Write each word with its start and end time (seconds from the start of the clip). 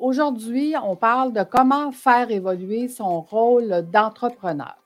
aujourd'hui, 0.00 0.74
on 0.82 0.96
parle 0.96 1.32
de 1.32 1.42
comment 1.42 1.92
faire 1.92 2.30
évoluer 2.30 2.88
son 2.88 3.20
rôle 3.20 3.86
d'entrepreneur. 3.92 4.76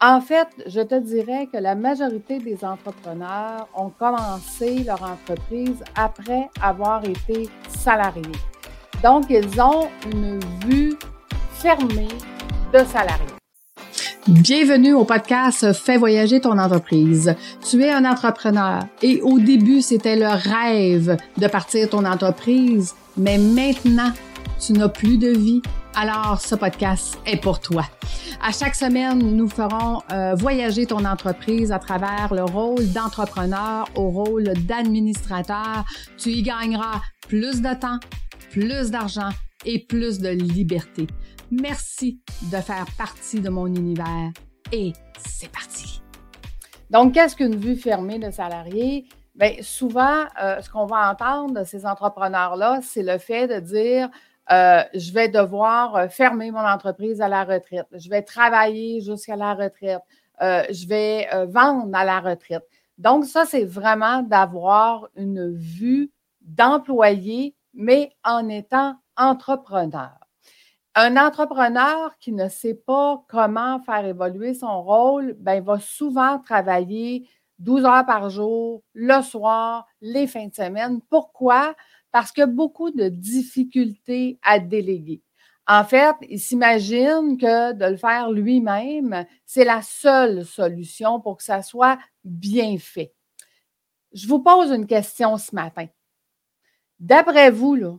En 0.00 0.20
fait, 0.20 0.48
je 0.66 0.80
te 0.80 0.98
dirais 0.98 1.48
que 1.52 1.58
la 1.58 1.74
majorité 1.74 2.38
des 2.38 2.64
entrepreneurs 2.64 3.68
ont 3.74 3.90
commencé 3.90 4.84
leur 4.84 5.02
entreprise 5.02 5.82
après 5.96 6.50
avoir 6.62 7.04
été 7.04 7.48
salariés. 7.68 8.22
Donc, 9.02 9.24
ils 9.30 9.60
ont 9.60 9.88
une 10.12 10.40
vue 10.66 10.94
fermée 11.52 12.08
de 12.72 12.78
salariés. 12.84 13.26
Bienvenue 14.26 14.94
au 14.94 15.04
podcast 15.04 15.72
Fais 15.74 15.98
voyager 15.98 16.40
ton 16.40 16.58
entreprise. 16.58 17.34
Tu 17.68 17.82
es 17.82 17.90
un 17.90 18.04
entrepreneur 18.04 18.82
et 19.02 19.20
au 19.22 19.38
début, 19.38 19.82
c'était 19.82 20.16
le 20.16 20.28
rêve 20.28 21.16
de 21.36 21.46
partir 21.46 21.90
ton 21.90 22.04
entreprise, 22.04 22.94
mais 23.16 23.36
maintenant, 23.36 24.12
tu 24.58 24.72
n'as 24.72 24.88
plus 24.88 25.18
de 25.18 25.28
vie. 25.28 25.62
Alors, 25.94 26.40
ce 26.40 26.54
podcast 26.54 27.18
est 27.26 27.40
pour 27.40 27.60
toi. 27.60 27.84
À 28.42 28.52
chaque 28.52 28.74
semaine, 28.74 29.18
nous 29.18 29.48
ferons 29.48 30.00
euh, 30.12 30.34
voyager 30.34 30.86
ton 30.86 31.04
entreprise 31.04 31.72
à 31.72 31.78
travers 31.78 32.34
le 32.34 32.44
rôle 32.44 32.86
d'entrepreneur 32.92 33.88
au 33.94 34.10
rôle 34.10 34.52
d'administrateur. 34.66 35.84
Tu 36.16 36.30
y 36.30 36.42
gagneras 36.42 37.00
plus 37.28 37.62
de 37.62 37.74
temps, 37.74 37.98
plus 38.50 38.90
d'argent 38.90 39.30
et 39.64 39.84
plus 39.86 40.18
de 40.18 40.30
liberté. 40.30 41.06
Merci 41.50 42.20
de 42.50 42.56
faire 42.56 42.86
partie 42.98 43.40
de 43.40 43.48
mon 43.48 43.66
univers 43.66 44.30
et 44.72 44.92
c'est 45.18 45.50
parti. 45.50 46.02
Donc, 46.90 47.14
qu'est-ce 47.14 47.36
qu'une 47.36 47.56
vue 47.56 47.76
fermée 47.76 48.18
de 48.18 48.30
salarié? 48.30 49.06
Bien, 49.34 49.54
souvent, 49.62 50.24
euh, 50.40 50.60
ce 50.60 50.70
qu'on 50.70 50.86
va 50.86 51.10
entendre 51.10 51.60
de 51.60 51.64
ces 51.64 51.86
entrepreneurs-là, 51.86 52.80
c'est 52.82 53.02
le 53.02 53.18
fait 53.18 53.48
de 53.48 53.58
dire 53.58 54.08
euh, 54.50 54.82
je 54.94 55.12
vais 55.12 55.28
devoir 55.28 55.96
euh, 55.96 56.08
fermer 56.08 56.50
mon 56.50 56.60
entreprise 56.60 57.20
à 57.20 57.28
la 57.28 57.44
retraite, 57.44 57.86
je 57.92 58.08
vais 58.08 58.22
travailler 58.22 59.00
jusqu'à 59.00 59.36
la 59.36 59.54
retraite, 59.54 60.02
je 60.40 60.86
vais 60.88 61.28
vendre 61.46 61.96
à 61.96 62.04
la 62.04 62.20
retraite. 62.20 62.64
Donc, 62.98 63.24
ça, 63.24 63.44
c'est 63.44 63.64
vraiment 63.64 64.22
d'avoir 64.22 65.08
une 65.16 65.52
vue 65.52 66.10
d'employé, 66.42 67.54
mais 67.72 68.12
en 68.24 68.48
étant 68.48 68.96
entrepreneur. 69.16 70.12
Un 70.96 71.16
entrepreneur 71.16 72.16
qui 72.20 72.30
ne 72.30 72.48
sait 72.48 72.74
pas 72.74 73.24
comment 73.28 73.80
faire 73.80 74.04
évoluer 74.04 74.54
son 74.54 74.82
rôle, 74.82 75.34
ben, 75.40 75.62
va 75.62 75.80
souvent 75.80 76.38
travailler 76.38 77.28
12 77.58 77.84
heures 77.84 78.06
par 78.06 78.30
jour, 78.30 78.82
le 78.92 79.20
soir, 79.22 79.86
les 80.00 80.28
fins 80.28 80.46
de 80.46 80.54
semaine. 80.54 81.00
Pourquoi? 81.10 81.74
Parce 82.14 82.30
qu'il 82.30 82.42
y 82.42 82.44
a 82.44 82.46
beaucoup 82.46 82.92
de 82.92 83.08
difficultés 83.08 84.38
à 84.44 84.60
déléguer. 84.60 85.20
En 85.66 85.82
fait, 85.82 86.14
il 86.30 86.38
s'imagine 86.38 87.36
que 87.36 87.72
de 87.72 87.86
le 87.86 87.96
faire 87.96 88.30
lui-même, 88.30 89.26
c'est 89.44 89.64
la 89.64 89.82
seule 89.82 90.44
solution 90.44 91.18
pour 91.18 91.38
que 91.38 91.42
ça 91.42 91.60
soit 91.60 91.98
bien 92.22 92.78
fait. 92.78 93.12
Je 94.12 94.28
vous 94.28 94.38
pose 94.38 94.70
une 94.70 94.86
question 94.86 95.36
ce 95.38 95.56
matin. 95.56 95.88
D'après 97.00 97.50
vous, 97.50 97.98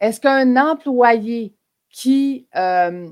est-ce 0.00 0.18
qu'un 0.18 0.56
employé 0.56 1.54
qui, 1.90 2.48
euh, 2.56 3.10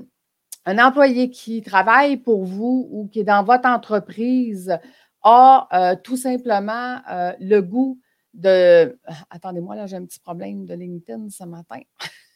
un 0.65 0.79
employé 0.79 1.29
qui 1.29 1.61
travaille 1.61 2.17
pour 2.17 2.45
vous 2.45 2.87
ou 2.89 3.07
qui 3.09 3.19
est 3.19 3.25
dans 3.25 3.43
votre 3.43 3.69
entreprise 3.69 4.75
a 5.21 5.67
euh, 5.71 5.95
tout 6.03 6.17
simplement 6.17 6.97
euh, 7.11 7.33
le 7.39 7.61
goût 7.61 7.99
de. 8.33 8.97
Attendez-moi, 9.29 9.75
là, 9.75 9.87
j'ai 9.87 9.97
un 9.97 10.05
petit 10.05 10.19
problème 10.19 10.65
de 10.65 10.73
LinkedIn 10.73 11.29
ce 11.29 11.43
matin. 11.43 11.81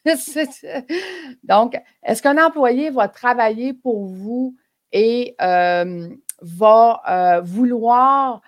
Donc, 1.43 1.81
est-ce 2.03 2.21
qu'un 2.21 2.43
employé 2.43 2.89
va 2.89 3.07
travailler 3.07 3.73
pour 3.73 4.05
vous 4.05 4.55
et 4.91 5.35
va 5.39 7.41
vouloir 7.43 8.41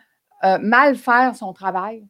mal 0.43 0.95
faire 0.95 1.35
son 1.35 1.53
travail? 1.53 2.07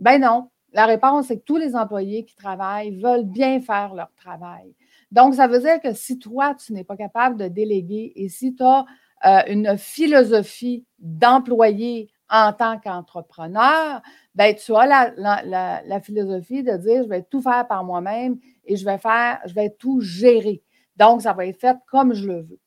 Ben 0.00 0.20
non. 0.20 0.50
La 0.72 0.84
réponse 0.84 1.30
est 1.30 1.38
que 1.38 1.44
tous 1.44 1.56
les 1.56 1.74
employés 1.74 2.24
qui 2.24 2.36
travaillent 2.36 3.00
veulent 3.00 3.24
bien 3.24 3.60
faire 3.60 3.94
leur 3.94 4.12
travail. 4.14 4.74
Donc, 5.10 5.34
ça 5.34 5.46
veut 5.46 5.60
dire 5.60 5.80
que 5.80 5.94
si 5.94 6.18
toi, 6.18 6.54
tu 6.54 6.72
n'es 6.72 6.84
pas 6.84 6.96
capable 6.96 7.38
de 7.38 7.48
déléguer 7.48 8.12
et 8.16 8.28
si 8.28 8.54
tu 8.54 8.62
as 8.62 8.84
euh, 9.24 9.42
une 9.48 9.78
philosophie 9.78 10.84
d'employé 10.98 12.10
en 12.30 12.52
tant 12.52 12.78
qu'entrepreneur, 12.78 14.02
ben, 14.34 14.54
tu 14.54 14.74
as 14.74 14.86
la, 15.16 16.00
philosophie 16.00 16.62
de 16.62 16.76
dire 16.76 17.04
je 17.04 17.08
vais 17.08 17.22
tout 17.22 17.40
faire 17.40 17.66
par 17.66 17.84
moi-même 17.84 18.38
et 18.64 18.76
je 18.76 18.84
vais 18.84 18.98
faire, 18.98 19.40
je 19.46 19.54
vais 19.54 19.70
tout 19.70 20.00
gérer. 20.00 20.62
Donc, 20.96 21.22
ça 21.22 21.32
va 21.32 21.46
être 21.46 21.60
fait 21.60 21.76
comme 21.90 22.14
je 22.14 22.26
le 22.26 22.40
veux. 22.42 22.60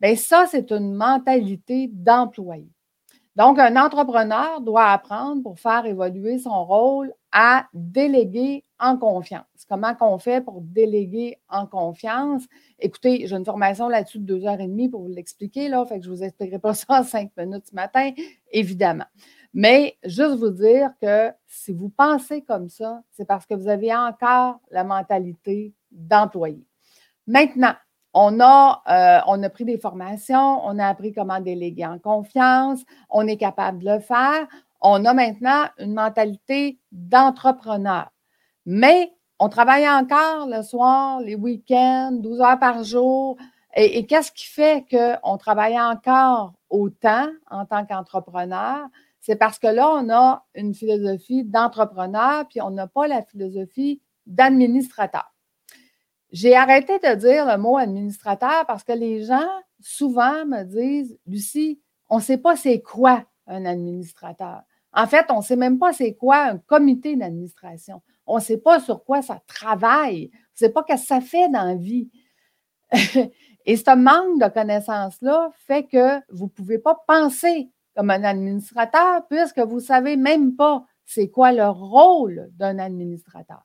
Bien, 0.00 0.16
ça, 0.16 0.46
c'est 0.50 0.70
une 0.72 0.94
mentalité 0.94 1.88
d'employé. 1.92 2.68
Donc, 3.36 3.58
un 3.58 3.76
entrepreneur 3.76 4.60
doit 4.60 4.90
apprendre 4.90 5.42
pour 5.42 5.58
faire 5.58 5.86
évoluer 5.86 6.38
son 6.38 6.64
rôle 6.64 7.12
à 7.32 7.66
déléguer 7.72 8.63
en 8.78 8.96
confiance. 8.96 9.44
Comment 9.68 9.94
qu'on 9.94 10.18
fait 10.18 10.40
pour 10.44 10.60
déléguer 10.60 11.38
en 11.48 11.66
confiance? 11.66 12.42
Écoutez, 12.78 13.26
j'ai 13.26 13.36
une 13.36 13.44
formation 13.44 13.88
là-dessus 13.88 14.18
de 14.18 14.24
deux 14.24 14.46
heures 14.46 14.60
et 14.60 14.66
demie 14.66 14.88
pour 14.88 15.02
vous 15.02 15.08
l'expliquer, 15.08 15.68
là, 15.68 15.84
fait 15.84 15.98
que 15.98 16.04
je 16.04 16.10
ne 16.10 16.16
vous 16.16 16.22
expliquerai 16.22 16.58
pas 16.58 16.74
ça 16.74 16.86
en 17.00 17.02
cinq 17.02 17.30
minutes 17.36 17.66
ce 17.70 17.74
matin, 17.74 18.10
évidemment. 18.50 19.06
Mais 19.52 19.96
juste 20.04 20.36
vous 20.36 20.50
dire 20.50 20.90
que 21.00 21.30
si 21.46 21.72
vous 21.72 21.88
pensez 21.88 22.42
comme 22.42 22.68
ça, 22.68 23.02
c'est 23.12 23.24
parce 23.24 23.46
que 23.46 23.54
vous 23.54 23.68
avez 23.68 23.94
encore 23.94 24.60
la 24.70 24.82
mentalité 24.82 25.72
d'employé. 25.92 26.66
Maintenant, 27.26 27.74
on 28.14 28.38
a, 28.40 28.82
euh, 28.88 29.20
on 29.26 29.42
a 29.42 29.48
pris 29.50 29.64
des 29.64 29.78
formations, 29.78 30.64
on 30.64 30.78
a 30.78 30.86
appris 30.86 31.12
comment 31.12 31.40
déléguer 31.40 31.86
en 31.86 31.98
confiance, 31.98 32.84
on 33.10 33.26
est 33.26 33.36
capable 33.36 33.78
de 33.78 33.90
le 33.90 34.00
faire. 34.00 34.46
On 34.86 35.04
a 35.04 35.14
maintenant 35.14 35.64
une 35.78 35.94
mentalité 35.94 36.78
d'entrepreneur. 36.92 38.10
Mais 38.66 39.12
on 39.38 39.48
travaille 39.48 39.88
encore 39.88 40.46
le 40.46 40.62
soir, 40.62 41.20
les 41.20 41.34
week-ends, 41.34 42.12
12 42.12 42.40
heures 42.40 42.58
par 42.58 42.82
jour. 42.84 43.36
Et, 43.76 44.06
qu'est-ce 44.06 44.30
qui 44.30 44.46
fait 44.46 44.84
qu'on 44.88 45.36
travaille 45.36 45.78
encore 45.80 46.54
autant 46.70 47.28
en 47.50 47.66
tant 47.66 47.84
qu'entrepreneur? 47.84 48.86
C'est 49.20 49.36
parce 49.36 49.58
que 49.58 49.66
là, 49.66 49.90
on 49.90 50.08
a 50.10 50.44
une 50.54 50.74
philosophie 50.74 51.44
d'entrepreneur, 51.44 52.46
puis 52.48 52.60
on 52.60 52.70
n'a 52.70 52.86
pas 52.86 53.08
la 53.08 53.22
philosophie 53.22 54.00
d'administrateur. 54.26 55.34
J'ai 56.30 56.54
arrêté 56.54 56.98
de 56.98 57.14
dire 57.14 57.46
le 57.46 57.56
mot 57.56 57.76
administrateur 57.76 58.64
parce 58.66 58.84
que 58.84 58.92
les 58.92 59.24
gens 59.24 59.48
souvent 59.80 60.44
me 60.46 60.64
disent, 60.64 61.18
Lucie, 61.26 61.80
on 62.08 62.16
ne 62.16 62.22
sait 62.22 62.38
pas 62.38 62.56
c'est 62.56 62.80
quoi 62.80 63.24
un 63.46 63.64
administrateur. 63.64 64.62
En 64.94 65.06
fait, 65.06 65.26
on 65.30 65.38
ne 65.38 65.42
sait 65.42 65.56
même 65.56 65.78
pas 65.78 65.92
c'est 65.92 66.14
quoi 66.14 66.44
un 66.44 66.58
comité 66.58 67.16
d'administration. 67.16 68.02
On 68.26 68.36
ne 68.36 68.42
sait 68.42 68.58
pas 68.58 68.80
sur 68.80 69.04
quoi 69.04 69.22
ça 69.22 69.40
travaille. 69.46 70.30
On 70.32 70.36
ne 70.36 70.68
sait 70.68 70.70
pas 70.70 70.84
ce 70.88 70.94
que 70.94 71.00
ça 71.00 71.20
fait 71.20 71.48
dans 71.48 71.64
la 71.64 71.74
vie. 71.74 72.10
Et 73.66 73.76
ce 73.76 73.96
manque 73.96 74.40
de 74.40 74.48
connaissances-là 74.48 75.50
fait 75.66 75.84
que 75.84 76.20
vous 76.30 76.44
ne 76.44 76.50
pouvez 76.50 76.78
pas 76.78 76.96
penser 77.06 77.70
comme 77.96 78.10
un 78.10 78.24
administrateur 78.24 79.26
puisque 79.28 79.60
vous 79.60 79.76
ne 79.76 79.80
savez 79.80 80.16
même 80.16 80.54
pas 80.54 80.84
c'est 81.04 81.28
quoi 81.28 81.52
le 81.52 81.68
rôle 81.68 82.50
d'un 82.52 82.78
administrateur. 82.78 83.62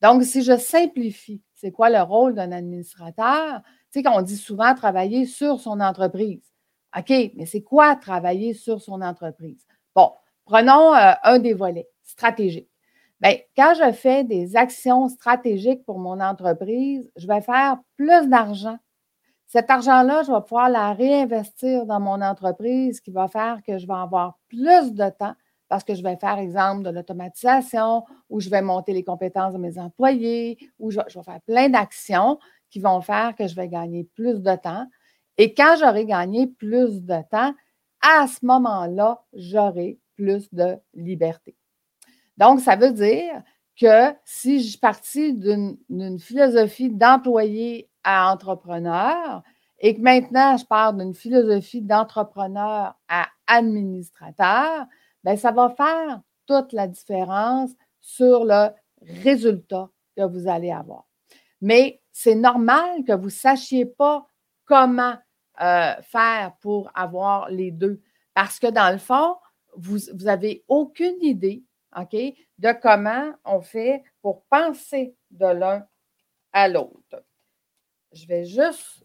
Donc, 0.00 0.22
si 0.22 0.42
je 0.42 0.56
simplifie, 0.56 1.42
c'est 1.54 1.72
quoi 1.72 1.90
le 1.90 2.00
rôle 2.00 2.34
d'un 2.34 2.52
administrateur? 2.52 3.60
Tu 3.92 3.98
sais 3.98 4.02
qu'on 4.02 4.22
dit 4.22 4.36
souvent 4.36 4.74
travailler 4.74 5.26
sur 5.26 5.60
son 5.60 5.80
entreprise. 5.80 6.42
OK, 6.96 7.10
mais 7.34 7.46
c'est 7.46 7.62
quoi 7.62 7.96
travailler 7.96 8.54
sur 8.54 8.80
son 8.80 9.02
entreprise? 9.02 9.66
Bon, 9.94 10.12
prenons 10.48 10.94
euh, 10.94 11.12
un 11.24 11.38
des 11.38 11.52
volets, 11.52 11.88
stratégique. 12.02 12.68
Bien, 13.20 13.36
quand 13.56 13.74
je 13.74 13.92
fais 13.92 14.24
des 14.24 14.56
actions 14.56 15.08
stratégiques 15.08 15.84
pour 15.84 15.98
mon 15.98 16.20
entreprise, 16.20 17.10
je 17.16 17.26
vais 17.26 17.42
faire 17.42 17.76
plus 17.96 18.28
d'argent. 18.28 18.78
Cet 19.46 19.70
argent-là, 19.70 20.22
je 20.22 20.32
vais 20.32 20.40
pouvoir 20.40 20.70
la 20.70 20.92
réinvestir 20.92 21.84
dans 21.84 22.00
mon 22.00 22.20
entreprise, 22.22 23.00
qui 23.00 23.10
va 23.10 23.28
faire 23.28 23.60
que 23.66 23.78
je 23.78 23.86
vais 23.86 23.94
avoir 23.94 24.38
plus 24.48 24.94
de 24.94 25.08
temps 25.10 25.34
parce 25.68 25.84
que 25.84 25.94
je 25.94 26.02
vais 26.02 26.16
faire, 26.16 26.38
exemple, 26.38 26.82
de 26.82 26.90
l'automatisation, 26.90 28.04
ou 28.30 28.40
je 28.40 28.48
vais 28.48 28.62
monter 28.62 28.94
les 28.94 29.04
compétences 29.04 29.52
de 29.52 29.58
mes 29.58 29.78
employés, 29.78 30.56
ou 30.78 30.90
je, 30.90 30.98
vais 30.98 31.22
faire 31.22 31.40
plein 31.46 31.68
d'actions 31.68 32.38
qui 32.70 32.80
vont 32.80 33.02
faire 33.02 33.34
que 33.36 33.46
je 33.46 33.54
vais 33.54 33.68
gagner 33.68 34.04
plus 34.14 34.40
de 34.40 34.56
temps. 34.56 34.86
Et 35.36 35.52
quand 35.52 35.76
j'aurai 35.78 36.06
gagné 36.06 36.46
plus 36.46 37.02
de 37.02 37.16
temps, 37.30 37.52
à 38.00 38.26
ce 38.26 38.46
moment-là, 38.46 39.22
j'aurai 39.34 39.98
plus 40.18 40.52
de 40.52 40.76
liberté. 40.94 41.56
Donc, 42.36 42.60
ça 42.60 42.74
veut 42.74 42.92
dire 42.92 43.42
que 43.80 44.12
si 44.24 44.60
je 44.60 44.70
suis 44.70 44.78
partie 44.78 45.32
d'une 45.32 46.18
philosophie 46.18 46.90
d'employé 46.90 47.88
à 48.02 48.32
entrepreneur 48.32 49.42
et 49.78 49.94
que 49.94 50.00
maintenant 50.00 50.56
je 50.56 50.64
pars 50.64 50.92
d'une 50.92 51.14
philosophie 51.14 51.82
d'entrepreneur 51.82 52.98
à 53.08 53.28
administrateur, 53.46 54.86
bien, 55.22 55.36
ça 55.36 55.52
va 55.52 55.70
faire 55.70 56.20
toute 56.46 56.72
la 56.72 56.88
différence 56.88 57.70
sur 58.00 58.44
le 58.44 58.68
résultat 59.22 59.88
que 60.16 60.24
vous 60.24 60.48
allez 60.48 60.72
avoir. 60.72 61.04
Mais 61.60 62.00
c'est 62.12 62.34
normal 62.34 63.04
que 63.06 63.12
vous 63.12 63.26
ne 63.26 63.30
sachiez 63.30 63.86
pas 63.86 64.26
comment 64.64 65.14
euh, 65.60 65.94
faire 66.02 66.52
pour 66.60 66.90
avoir 66.94 67.48
les 67.50 67.70
deux. 67.70 68.02
Parce 68.34 68.58
que 68.58 68.68
dans 68.68 68.92
le 68.92 68.98
fond, 68.98 69.36
vous 69.78 69.98
n'avez 70.24 70.64
aucune 70.68 71.22
idée, 71.22 71.64
OK, 71.96 72.12
de 72.12 72.80
comment 72.80 73.32
on 73.44 73.60
fait 73.60 74.02
pour 74.20 74.44
penser 74.44 75.14
de 75.30 75.46
l'un 75.46 75.86
à 76.52 76.68
l'autre. 76.68 77.24
Je 78.12 78.26
vais 78.26 78.44
juste 78.44 79.04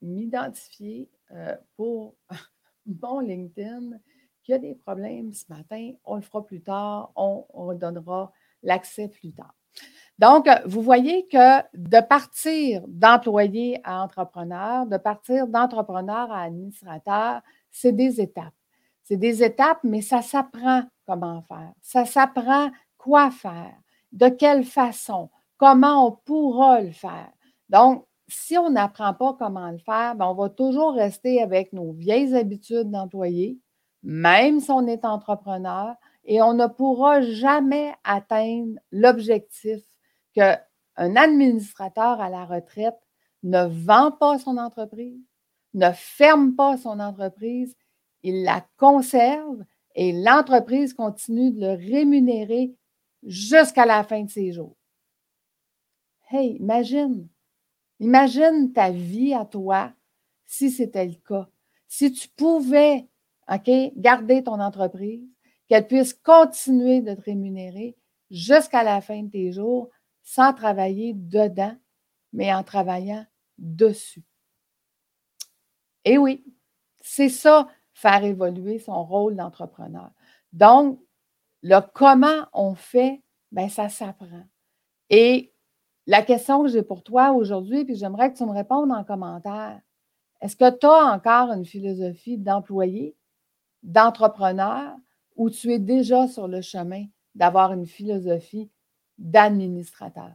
m'identifier 0.00 1.10
euh, 1.32 1.56
pour 1.76 2.14
mon 2.86 3.20
LinkedIn 3.20 3.98
qui 4.42 4.52
a 4.52 4.58
des 4.58 4.74
problèmes 4.74 5.32
ce 5.32 5.46
matin. 5.48 5.92
On 6.04 6.16
le 6.16 6.22
fera 6.22 6.44
plus 6.44 6.62
tard. 6.62 7.12
On, 7.16 7.46
on 7.50 7.72
donnera 7.74 8.32
l'accès 8.62 9.08
plus 9.08 9.32
tard. 9.32 9.54
Donc, 10.18 10.48
vous 10.66 10.82
voyez 10.82 11.26
que 11.26 11.60
de 11.74 12.00
partir 12.06 12.84
d'employé 12.86 13.80
à 13.82 14.02
entrepreneur, 14.02 14.86
de 14.86 14.96
partir 14.96 15.48
d'entrepreneur 15.48 16.30
à 16.30 16.42
administrateur, 16.42 17.42
c'est 17.70 17.92
des 17.92 18.20
étapes. 18.20 18.54
C'est 19.04 19.16
des 19.16 19.42
étapes, 19.42 19.80
mais 19.84 20.00
ça 20.02 20.22
s'apprend 20.22 20.82
comment 21.06 21.42
faire. 21.42 21.72
Ça 21.80 22.04
s'apprend 22.06 22.70
quoi 22.98 23.30
faire, 23.30 23.74
de 24.12 24.28
quelle 24.28 24.64
façon, 24.64 25.30
comment 25.58 26.06
on 26.06 26.12
pourra 26.12 26.80
le 26.80 26.92
faire. 26.92 27.30
Donc, 27.68 28.06
si 28.28 28.56
on 28.56 28.70
n'apprend 28.70 29.12
pas 29.12 29.36
comment 29.38 29.70
le 29.70 29.78
faire, 29.78 30.14
ben, 30.16 30.26
on 30.26 30.34
va 30.34 30.48
toujours 30.48 30.94
rester 30.94 31.42
avec 31.42 31.72
nos 31.72 31.92
vieilles 31.92 32.34
habitudes 32.34 32.90
d'employé, 32.90 33.58
même 34.02 34.60
si 34.60 34.70
on 34.70 34.86
est 34.86 35.04
entrepreneur, 35.04 35.94
et 36.24 36.40
on 36.40 36.54
ne 36.54 36.66
pourra 36.66 37.20
jamais 37.20 37.94
atteindre 38.02 38.78
l'objectif 38.90 39.82
qu'un 40.32 40.56
administrateur 40.96 42.20
à 42.20 42.30
la 42.30 42.46
retraite 42.46 42.98
ne 43.42 43.66
vend 43.66 44.10
pas 44.12 44.38
son 44.38 44.56
entreprise, 44.56 45.20
ne 45.74 45.90
ferme 45.92 46.54
pas 46.54 46.78
son 46.78 46.98
entreprise, 46.98 47.76
il 48.24 48.42
la 48.42 48.66
conserve 48.76 49.64
et 49.94 50.12
l'entreprise 50.12 50.94
continue 50.94 51.52
de 51.52 51.60
le 51.60 51.92
rémunérer 51.92 52.74
jusqu'à 53.22 53.86
la 53.86 54.02
fin 54.02 54.24
de 54.24 54.30
ses 54.30 54.52
jours. 54.52 54.76
Hey, 56.30 56.56
imagine, 56.56 57.28
imagine 58.00 58.72
ta 58.72 58.90
vie 58.90 59.34
à 59.34 59.44
toi 59.44 59.92
si 60.46 60.70
c'était 60.70 61.06
le 61.06 61.14
cas. 61.14 61.48
Si 61.86 62.10
tu 62.12 62.28
pouvais, 62.28 63.06
OK, 63.48 63.70
garder 63.96 64.42
ton 64.42 64.58
entreprise, 64.58 65.28
qu'elle 65.68 65.86
puisse 65.86 66.14
continuer 66.14 67.02
de 67.02 67.14
te 67.14 67.20
rémunérer 67.20 67.96
jusqu'à 68.30 68.82
la 68.82 69.00
fin 69.00 69.22
de 69.22 69.30
tes 69.30 69.52
jours 69.52 69.90
sans 70.22 70.54
travailler 70.54 71.12
dedans, 71.14 71.76
mais 72.32 72.52
en 72.52 72.64
travaillant 72.64 73.24
dessus. 73.58 74.24
Et 76.04 76.18
oui, 76.18 76.44
c'est 77.00 77.28
ça, 77.28 77.68
faire 77.94 78.24
évoluer 78.24 78.78
son 78.78 79.02
rôle 79.04 79.36
d'entrepreneur. 79.36 80.10
Donc, 80.52 81.00
le 81.62 81.80
comment 81.94 82.46
on 82.52 82.74
fait, 82.74 83.22
bien, 83.50 83.68
ça 83.68 83.88
s'apprend. 83.88 84.44
Et 85.08 85.54
la 86.06 86.22
question 86.22 86.62
que 86.62 86.68
j'ai 86.68 86.82
pour 86.82 87.02
toi 87.02 87.32
aujourd'hui, 87.32 87.84
puis 87.84 87.94
j'aimerais 87.94 88.32
que 88.32 88.36
tu 88.36 88.44
me 88.44 88.52
répondes 88.52 88.92
en 88.92 89.04
commentaire, 89.04 89.80
est-ce 90.40 90.56
que 90.56 90.70
tu 90.76 90.86
as 90.86 91.14
encore 91.14 91.50
une 91.52 91.64
philosophie 91.64 92.36
d'employé, 92.36 93.16
d'entrepreneur, 93.82 94.94
ou 95.36 95.48
tu 95.48 95.72
es 95.72 95.78
déjà 95.78 96.28
sur 96.28 96.48
le 96.48 96.60
chemin 96.60 97.06
d'avoir 97.34 97.72
une 97.72 97.86
philosophie 97.86 98.70
d'administrateur? 99.16 100.32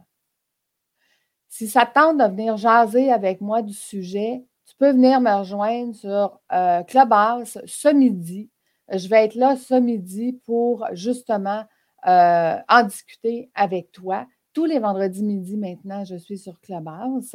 Si 1.48 1.68
ça 1.68 1.86
tente 1.86 2.18
de 2.18 2.24
venir 2.24 2.56
jaser 2.56 3.12
avec 3.12 3.40
moi 3.40 3.62
du 3.62 3.74
sujet, 3.74 4.44
tu 4.70 4.76
peux 4.76 4.92
venir 4.92 5.20
me 5.20 5.36
rejoindre 5.36 5.96
sur 5.96 6.40
euh, 6.52 6.84
Clubhouse 6.84 7.58
ce 7.66 7.88
midi. 7.88 8.50
Je 8.88 9.08
vais 9.08 9.24
être 9.24 9.34
là 9.34 9.56
ce 9.56 9.74
midi 9.74 10.40
pour 10.46 10.86
justement 10.92 11.64
euh, 12.06 12.56
en 12.68 12.84
discuter 12.84 13.50
avec 13.56 13.90
toi. 13.90 14.28
Tous 14.52 14.66
les 14.66 14.78
vendredis 14.78 15.24
midi 15.24 15.56
maintenant, 15.56 16.04
je 16.04 16.14
suis 16.14 16.38
sur 16.38 16.60
Clubhouse 16.60 17.34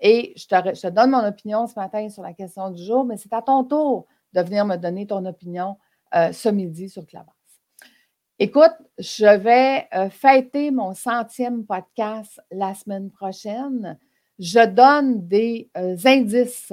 et 0.00 0.32
je 0.36 0.46
te, 0.46 0.88
donne 0.90 1.10
mon 1.10 1.26
opinion 1.26 1.66
ce 1.66 1.74
matin 1.74 2.08
sur 2.08 2.22
la 2.22 2.34
question 2.34 2.70
du 2.70 2.84
jour, 2.84 3.04
mais 3.04 3.16
c'est 3.16 3.32
à 3.32 3.42
ton 3.42 3.64
tour 3.64 4.06
de 4.32 4.40
venir 4.42 4.64
me 4.64 4.76
donner 4.76 5.08
ton 5.08 5.24
opinion 5.26 5.78
euh, 6.14 6.30
ce 6.30 6.48
midi 6.48 6.88
sur 6.88 7.04
Clubhouse. 7.04 7.32
Écoute, 8.38 8.74
je 8.98 9.26
vais 9.38 9.88
euh, 9.92 10.08
fêter 10.08 10.70
mon 10.70 10.94
centième 10.94 11.66
podcast 11.66 12.40
la 12.52 12.74
semaine 12.74 13.10
prochaine. 13.10 13.98
Je 14.38 14.66
donne 14.66 15.26
des 15.26 15.70
euh, 15.76 15.96
indices 16.04 16.72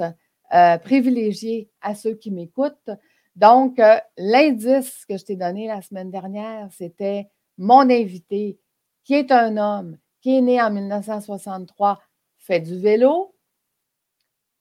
privilégiés 0.84 1.68
à 1.80 1.96
ceux 1.96 2.14
qui 2.14 2.30
m'écoutent. 2.30 2.90
Donc, 3.34 3.80
l'indice 4.16 5.04
que 5.04 5.16
je 5.16 5.24
t'ai 5.24 5.34
donné 5.34 5.66
la 5.66 5.82
semaine 5.82 6.12
dernière, 6.12 6.68
c'était 6.70 7.28
mon 7.58 7.90
invité, 7.90 8.60
qui 9.02 9.14
est 9.14 9.32
un 9.32 9.56
homme, 9.56 9.98
qui 10.20 10.36
est 10.36 10.40
né 10.40 10.62
en 10.62 10.70
1963, 10.70 12.00
fait 12.38 12.60
du 12.60 12.78
vélo, 12.78 13.34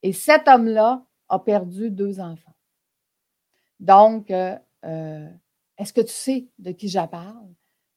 et 0.04 0.12
cet 0.12 0.48
homme-là 0.48 1.04
a 1.30 1.40
perdu 1.40 1.90
deux 1.90 2.20
enfants. 2.20 2.54
Donc, 3.80 4.30
euh, 4.30 4.58
euh, 4.86 5.30
est-ce 5.78 5.94
que 5.94 6.02
tu 6.02 6.14
sais 6.14 6.48
de 6.60 6.72
qui 6.72 6.90
je 6.90 7.00
parle? 7.08 7.48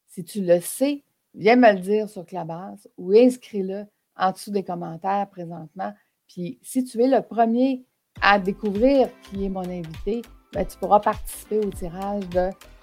Si 0.06 0.24
tu 0.24 0.40
le 0.42 0.60
sais, 0.60 1.02
viens 1.34 1.56
me 1.56 1.72
le 1.72 1.80
dire 1.80 2.08
sur 2.08 2.24
Clubhouse 2.24 2.88
ou 2.96 3.12
inscris-le 3.12 3.86
en 4.16 4.32
dessous 4.32 4.50
des 4.50 4.64
commentaires 4.64 5.28
présentement. 5.30 5.92
Puis, 6.28 6.58
si 6.62 6.84
tu 6.84 7.02
es 7.02 7.08
le 7.08 7.22
premier 7.22 7.84
à 8.20 8.38
découvrir 8.38 9.08
qui 9.22 9.44
est 9.44 9.48
mon 9.48 9.68
invité, 9.68 10.22
ben, 10.52 10.64
tu 10.66 10.76
pourras 10.78 11.00
participer 11.00 11.58
au 11.58 11.70
tirage 11.70 12.24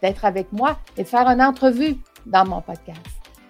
d'être 0.01 0.25
avec 0.25 0.51
moi 0.51 0.77
et 0.97 1.03
de 1.03 1.07
faire 1.07 1.27
une 1.27 1.41
entrevue 1.41 1.97
dans 2.25 2.45
mon 2.45 2.61
podcast. 2.61 2.99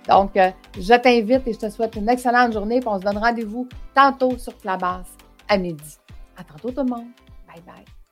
Donc, 0.08 0.36
euh, 0.38 0.52
je 0.78 0.94
t'invite 0.94 1.48
et 1.48 1.54
je 1.54 1.60
te 1.60 1.70
souhaite 1.70 1.96
une 1.96 2.10
excellente 2.10 2.54
journée. 2.54 2.80
Puis 2.80 2.90
on 2.90 3.00
se 3.00 3.04
donne 3.04 3.18
rendez-vous 3.18 3.68
tantôt 3.94 4.38
sur 4.38 4.58
Clubhouse 4.58 5.08
à 5.48 5.58
midi. 5.58 5.98
À 6.38 6.44
tantôt 6.44 6.72
tout 6.72 6.84
le 6.84 6.90
monde. 6.90 7.08
Bye 7.48 7.62
bye. 7.66 8.03